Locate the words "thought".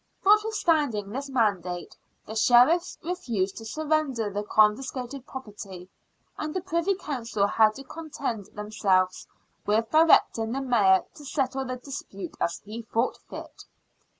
12.81-13.19